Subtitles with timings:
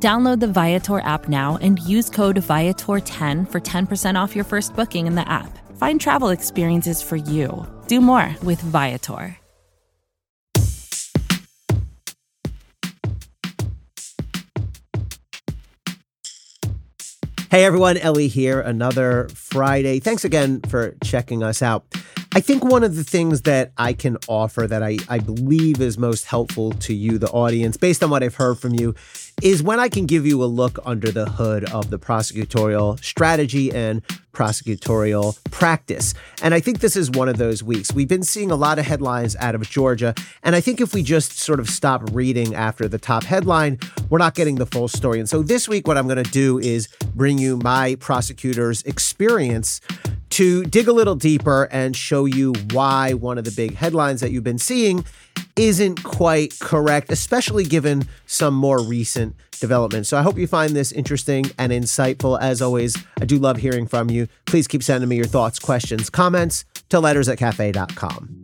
[0.00, 5.08] Download the Viator app now and use code Viator10 for 10% off your first booking
[5.08, 5.58] in the app.
[5.76, 7.66] Find travel experiences for you.
[7.88, 9.36] Do more with Viator.
[17.50, 20.00] Hey everyone, Elie here, another Friday.
[20.00, 21.86] Thanks again for checking us out.
[22.34, 25.96] I think one of the things that I can offer that I, I believe is
[25.96, 28.94] most helpful to you, the audience, based on what I've heard from you,
[29.42, 33.70] is when I can give you a look under the hood of the prosecutorial strategy
[33.70, 34.02] and
[34.32, 36.14] prosecutorial practice.
[36.42, 37.92] And I think this is one of those weeks.
[37.92, 40.14] We've been seeing a lot of headlines out of Georgia.
[40.42, 43.78] And I think if we just sort of stop reading after the top headline,
[44.10, 45.18] we're not getting the full story.
[45.18, 49.80] And so this week, what I'm going to do is bring you my prosecutor's experience
[50.30, 54.30] to dig a little deeper and show you why one of the big headlines that
[54.30, 55.04] you've been seeing
[55.58, 60.08] isn't quite correct, especially given some more recent developments.
[60.08, 62.40] So I hope you find this interesting and insightful.
[62.40, 64.28] As always, I do love hearing from you.
[64.46, 68.34] Please keep sending me your thoughts, questions, comments to letters at cafe.com.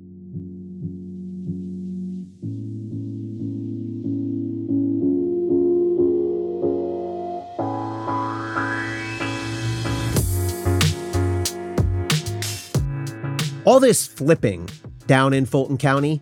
[13.66, 14.68] All this flipping
[15.06, 16.20] down in Fulton County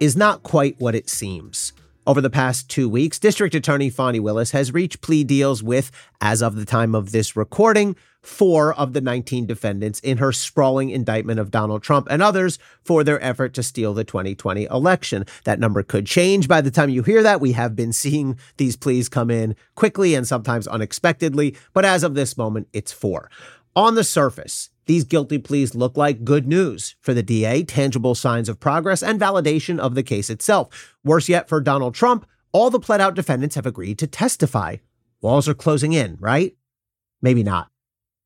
[0.00, 1.72] is not quite what it seems.
[2.06, 6.40] Over the past two weeks, District Attorney Fani Willis has reached plea deals with, as
[6.40, 11.40] of the time of this recording, four of the 19 defendants in her sprawling indictment
[11.40, 15.24] of Donald Trump and others for their effort to steal the 2020 election.
[15.44, 17.40] That number could change by the time you hear that.
[17.40, 22.14] We have been seeing these pleas come in quickly and sometimes unexpectedly, but as of
[22.14, 23.30] this moment, it's four.
[23.76, 28.48] On the surface, these guilty pleas look like good news for the DA, tangible signs
[28.48, 30.96] of progress and validation of the case itself.
[31.04, 34.76] Worse yet, for Donald Trump, all the pled out defendants have agreed to testify.
[35.20, 36.56] Walls are closing in, right?
[37.20, 37.70] Maybe not.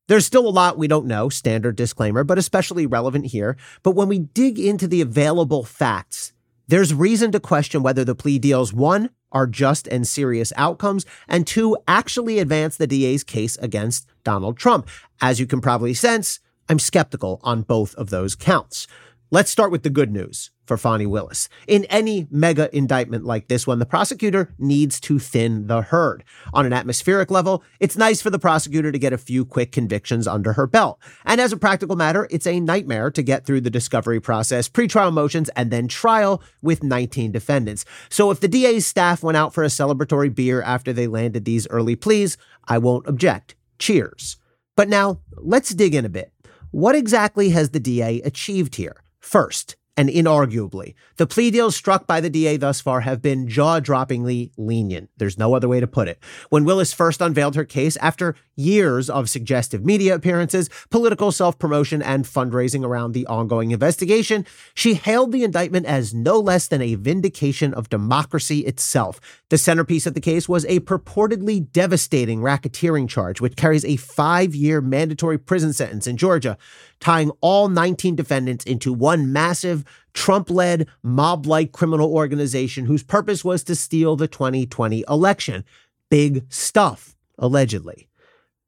[0.07, 3.57] There's still a lot we don't know, standard disclaimer, but especially relevant here.
[3.83, 6.31] But when we dig into the available facts,
[6.69, 11.47] there's reason to question whether the plea deals, one, are just and serious outcomes, and
[11.47, 14.87] two, actually advance the DA's case against Donald Trump.
[15.21, 18.87] As you can probably sense, I'm skeptical on both of those counts.
[19.29, 21.49] Let's start with the good news for Fani Willis.
[21.67, 26.23] In any mega indictment like this one, the prosecutor needs to thin the herd.
[26.53, 30.27] On an atmospheric level, it's nice for the prosecutor to get a few quick convictions
[30.27, 30.97] under her belt.
[31.25, 35.11] And as a practical matter, it's a nightmare to get through the discovery process, pretrial
[35.11, 37.83] motions, and then trial with 19 defendants.
[38.07, 41.67] So if the DA's staff went out for a celebratory beer after they landed these
[41.67, 43.55] early pleas, I won't object.
[43.77, 44.37] Cheers.
[44.77, 46.31] But now, let's dig in a bit.
[46.71, 49.03] What exactly has the DA achieved here?
[49.19, 53.79] First, and inarguably, the plea deals struck by the DA thus far have been jaw
[53.81, 55.09] droppingly lenient.
[55.17, 56.17] There's no other way to put it.
[56.49, 62.01] When Willis first unveiled her case after years of suggestive media appearances, political self promotion,
[62.01, 66.95] and fundraising around the ongoing investigation, she hailed the indictment as no less than a
[66.95, 69.19] vindication of democracy itself.
[69.49, 74.55] The centerpiece of the case was a purportedly devastating racketeering charge, which carries a five
[74.55, 76.57] year mandatory prison sentence in Georgia
[77.01, 79.80] tying all 19 defendants into one massive
[80.13, 85.63] Trump led mob like criminal organization whose purpose was to steal the 2020 election.
[86.09, 88.07] Big stuff, allegedly.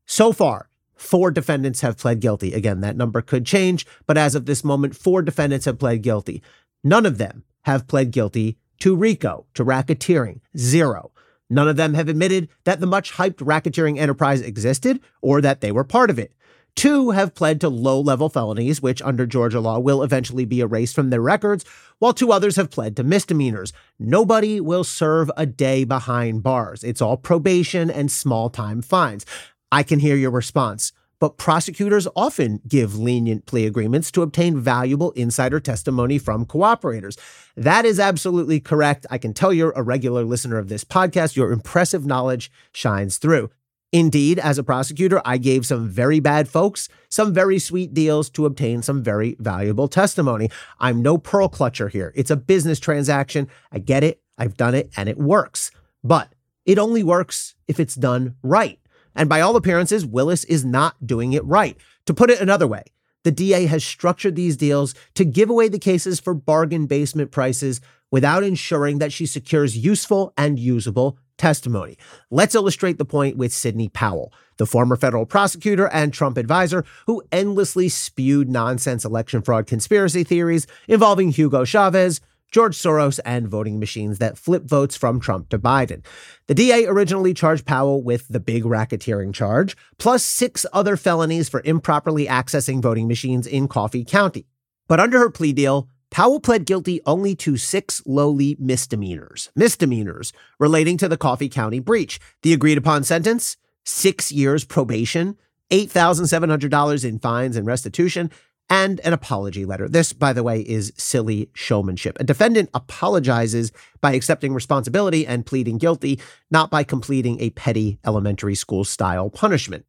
[0.06, 2.53] So far, four defendants have pled guilty.
[2.53, 6.41] Again, that number could change, but as of this moment, four defendants have pled guilty.
[6.84, 10.41] None of them have pled guilty to RICO, to racketeering.
[10.57, 11.12] Zero.
[11.50, 15.72] None of them have admitted that the much hyped racketeering enterprise existed or that they
[15.72, 16.34] were part of it.
[16.76, 20.96] Two have pled to low level felonies, which under Georgia law will eventually be erased
[20.96, 21.64] from their records,
[22.00, 23.74] while two others have pled to misdemeanors.
[24.00, 26.84] Nobody will serve a day behind bars.
[26.84, 29.25] It's all probation and small time fines.
[29.72, 35.12] I can hear your response, but prosecutors often give lenient plea agreements to obtain valuable
[35.12, 37.18] insider testimony from cooperators.
[37.56, 39.06] That is absolutely correct.
[39.10, 41.36] I can tell you're a regular listener of this podcast.
[41.36, 43.52] Your impressive knowledge shines through.
[43.94, 48.48] Indeed, as a prosecutor, I gave some very bad folks some very sweet deals to
[48.48, 50.50] obtain some very valuable testimony.
[50.80, 52.12] I'm no pearl clutcher here.
[52.16, 53.48] It's a business transaction.
[53.72, 54.19] I get it.
[54.36, 55.69] I've done it and it works.
[56.04, 56.34] But
[56.66, 58.80] it only works if it's done right.
[59.16, 61.78] And by all appearances, Willis is not doing it right.
[62.07, 62.86] To put it another way,
[63.24, 67.81] the DA has structured these deals to give away the cases for bargain basement prices
[68.12, 71.98] without ensuring that she secures useful and usable testimony.
[72.30, 77.24] Let's illustrate the point with Sidney Powell, the former federal prosecutor and Trump advisor who
[77.31, 82.22] endlessly spewed nonsense election fraud conspiracy theories involving Hugo Chavez,
[82.54, 86.06] George Soros, and voting machines that flip votes from Trump to Biden.
[86.46, 91.64] The DA originally charged Powell with the big racketeering charge, plus six other felonies for
[91.66, 94.46] improperly accessing voting machines in Coffee County.
[94.88, 100.96] But under her plea deal, Powell pled guilty only to six lowly misdemeanors, misdemeanors relating
[100.98, 102.20] to the Coffee County breach.
[102.44, 105.38] The agreed upon sentence six years probation,
[105.72, 108.30] $8,700 in fines and restitution,
[108.69, 109.88] and an apology letter.
[109.88, 112.18] This, by the way, is silly showmanship.
[112.19, 113.71] A defendant apologizes
[114.01, 116.19] by accepting responsibility and pleading guilty,
[116.50, 119.86] not by completing a petty elementary school style punishment.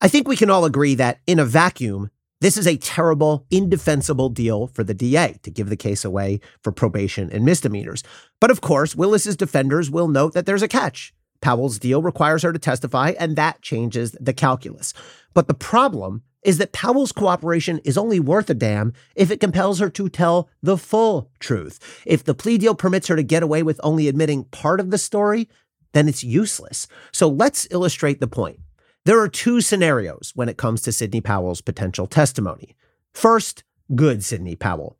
[0.00, 2.10] I think we can all agree that in a vacuum,
[2.40, 6.72] this is a terrible, indefensible deal for the DA to give the case away for
[6.72, 8.02] probation and misdemeanors.
[8.40, 11.14] But of course, Willis's defenders will note that there's a catch.
[11.40, 14.92] Powell's deal requires her to testify, and that changes the calculus.
[15.34, 19.78] But the problem is that Powell's cooperation is only worth a damn if it compels
[19.78, 22.02] her to tell the full truth.
[22.06, 24.98] If the plea deal permits her to get away with only admitting part of the
[24.98, 25.48] story,
[25.92, 26.88] then it's useless.
[27.12, 28.60] So let's illustrate the point.
[29.04, 32.76] There are two scenarios when it comes to Sidney Powell's potential testimony.
[33.12, 34.96] First, good Sidney Powell.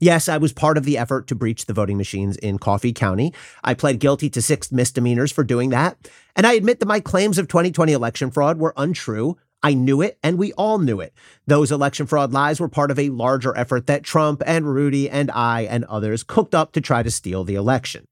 [0.00, 3.32] Yes, I was part of the effort to breach the voting machines in Coffee County.
[3.62, 5.96] I pled guilty to six misdemeanors for doing that.
[6.34, 9.36] And I admit that my claims of 2020 election fraud were untrue.
[9.62, 11.14] I knew it, and we all knew it.
[11.46, 15.30] Those election fraud lies were part of a larger effort that Trump and Rudy and
[15.30, 18.04] I and others cooked up to try to steal the election.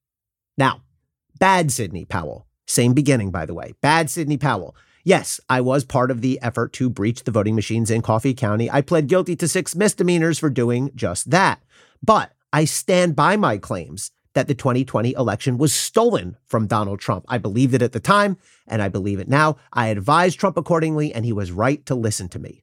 [0.56, 0.82] Now,
[1.38, 2.46] bad Sidney Powell.
[2.68, 3.74] Same beginning, by the way.
[3.80, 4.76] Bad Sidney Powell.
[5.02, 8.70] Yes, I was part of the effort to breach the voting machines in Coffee County.
[8.70, 11.62] I pled guilty to six misdemeanors for doing just that.
[12.02, 17.24] But I stand by my claims that the 2020 election was stolen from Donald Trump.
[17.28, 18.36] I believed it at the time,
[18.66, 19.56] and I believe it now.
[19.72, 22.62] I advised Trump accordingly, and he was right to listen to me.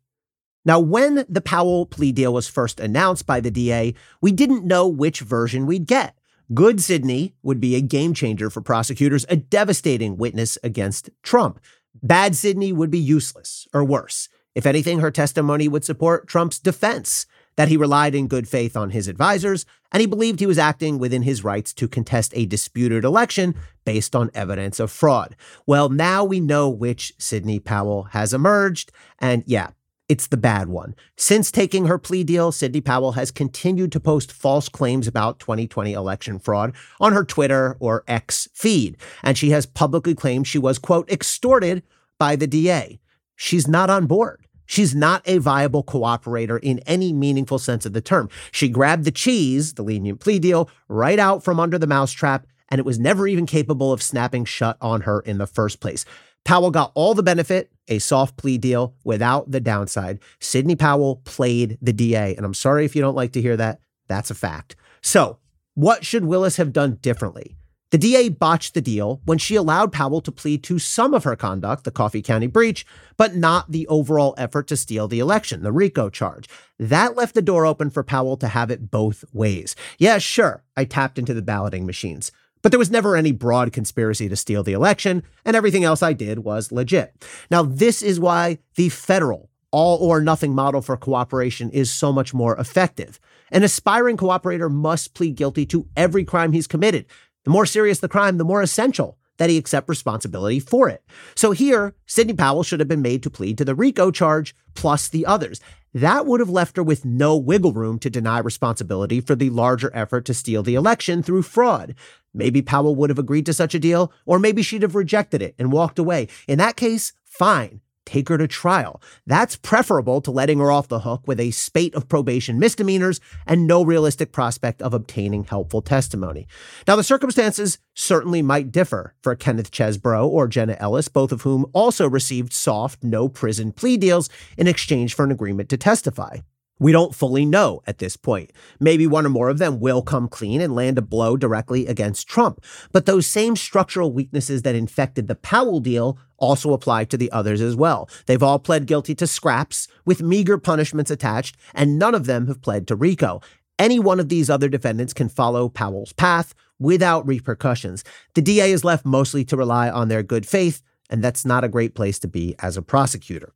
[0.63, 4.87] Now, when the Powell plea deal was first announced by the DA, we didn't know
[4.87, 6.17] which version we'd get.
[6.53, 11.59] Good Sidney would be a game changer for prosecutors, a devastating witness against Trump.
[12.01, 14.29] Bad Sidney would be useless, or worse.
[14.55, 17.25] If anything, her testimony would support Trump's defense
[17.57, 20.98] that he relied in good faith on his advisors, and he believed he was acting
[20.98, 25.36] within his rights to contest a disputed election based on evidence of fraud.
[25.65, 29.71] Well, now we know which Sidney Powell has emerged, and yeah,
[30.07, 30.95] it's the bad one.
[31.18, 35.94] Since taking her plea deal, Sidney Powell has continued to post false claims about 2020
[35.94, 40.80] election fraud on her Twitter or X feed, and she has publicly claimed she was,
[40.80, 41.83] quote, extorted
[42.19, 43.00] by the DA.
[43.36, 44.46] She's not on board.
[44.67, 48.29] She's not a viable cooperator in any meaningful sense of the term.
[48.51, 52.79] She grabbed the cheese, the lenient plea deal, right out from under the mousetrap, and
[52.79, 56.05] it was never even capable of snapping shut on her in the first place.
[56.43, 60.19] Powell got all the benefit, a soft plea deal without the downside.
[60.39, 63.81] Sidney Powell played the DA, and I'm sorry if you don't like to hear that.
[64.07, 64.75] That's a fact.
[65.01, 65.39] So,
[65.73, 67.57] what should Willis have done differently?
[67.89, 71.38] The DA botched the deal when she allowed Powell to plead to some of her
[71.38, 72.86] conduct, the Coffee County breach,
[73.16, 76.50] but not the overall effort to steal the election, the RICO charge.
[76.77, 79.74] That left the door open for Powell to have it both ways.
[79.98, 82.29] Yeah, sure, I tapped into the balloting machines.
[82.62, 86.12] But there was never any broad conspiracy to steal the election, and everything else I
[86.12, 87.25] did was legit.
[87.50, 92.34] Now, this is why the federal all or nothing model for cooperation is so much
[92.34, 93.20] more effective.
[93.51, 97.06] An aspiring cooperator must plead guilty to every crime he's committed,
[97.48, 101.01] the more serious the crime, the more essential that he accept responsibility for it.
[101.34, 105.08] So here, Sidney Powell should have been made to plead to the RICO charge plus
[105.08, 105.62] the others.
[105.94, 109.89] That would have left her with no wiggle room to deny responsibility for the larger
[109.94, 111.96] effort to steal the election through fraud.
[112.34, 115.56] Maybe Powell would have agreed to such a deal, or maybe she'd have rejected it
[115.58, 116.27] and walked away.
[116.50, 119.01] In that case, fine take her to trial.
[119.27, 123.67] That's preferable to letting her off the hook with a spate of probation misdemeanors and
[123.67, 126.47] no realistic prospect of obtaining helpful testimony.
[126.87, 131.65] Now, the circumstances certainly might differ for Kenneth Chesebro or Jenna Ellis, both of whom
[131.73, 136.37] also received soft, no prison plea deals in exchange for an agreement to testify.
[136.79, 138.51] We don't fully know at this point.
[138.79, 142.27] Maybe one or more of them will come clean and land a blow directly against
[142.27, 142.63] Trump.
[142.91, 147.62] But those same structural weaknesses that infected the Powell deal also apply to the others
[147.62, 148.10] as well.
[148.27, 152.62] They've all pled guilty to scraps with meager punishments attached, and none of them have
[152.62, 153.41] pled to RICO.
[153.79, 158.03] Any one of these other defendants can follow Powell's path without repercussions.
[158.36, 161.69] The DA is left mostly to rely on their good faith and that's not a
[161.69, 163.53] great place to be as a prosecutor.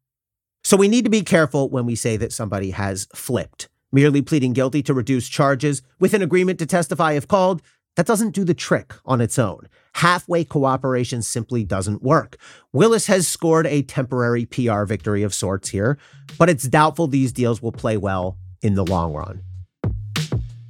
[0.71, 3.67] So we need to be careful when we say that somebody has flipped.
[3.91, 7.61] Merely pleading guilty to reduce charges with an agreement to testify if called,
[7.97, 9.67] that doesn't do the trick on its own.
[9.95, 12.37] Halfway cooperation simply doesn't work.
[12.71, 15.97] Willis has scored a temporary PR victory of sorts here,
[16.37, 19.41] but it's doubtful these deals will play well in the long run.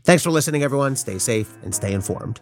[0.03, 0.95] Thanks for listening, everyone.
[0.95, 2.41] Stay safe and stay informed.